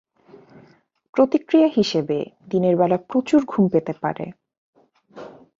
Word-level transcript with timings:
প্রতিক্রিয়া 1.13 1.69
হিসেবে 1.75 2.17
দিনের 2.49 2.75
বেলা 2.77 2.97
প্রচুর 3.09 3.41
ঘুম 3.45 3.65
পেতে 3.67 3.93
পারে। 4.01 4.25